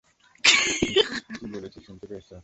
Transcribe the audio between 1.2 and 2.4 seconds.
কি বলেছি শুনতে পেয়েছ?